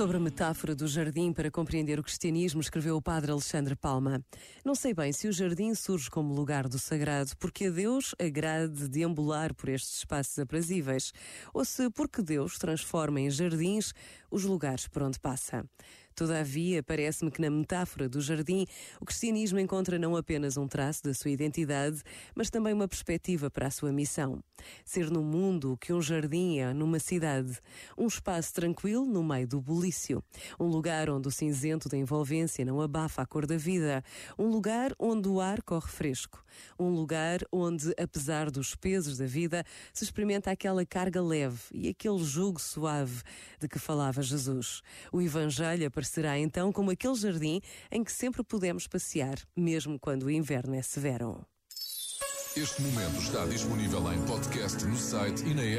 [0.00, 4.24] Sobre a metáfora do jardim para compreender o cristianismo, escreveu o padre Alexandre Palma.
[4.64, 8.88] Não sei bem se o jardim surge como lugar do sagrado porque a Deus agrade
[8.88, 11.12] deambular por estes espaços aprazíveis,
[11.52, 13.92] ou se porque Deus transforma em jardins
[14.30, 15.66] os lugares por onde passa.
[16.20, 18.66] Todavia, parece-me que na metáfora do jardim,
[19.00, 22.02] o cristianismo encontra não apenas um traço da sua identidade,
[22.34, 24.44] mas também uma perspectiva para a sua missão.
[24.84, 27.58] Ser no mundo o que um jardim é numa cidade,
[27.96, 30.22] um espaço tranquilo no meio do bulício,
[30.58, 34.04] um lugar onde o cinzento da envolvência não abafa a cor da vida,
[34.38, 36.44] um lugar onde o ar corre fresco,
[36.78, 42.22] um lugar onde, apesar dos pesos da vida, se experimenta aquela carga leve e aquele
[42.22, 43.22] jugo suave
[43.58, 44.82] de que falava Jesus.
[45.10, 47.60] O Evangelho aparecerá então como aquele jardim
[47.90, 51.46] em que sempre podemos passear, mesmo quando o inverno é severo.
[52.56, 55.78] Este momento está disponível em podcast no site e na app.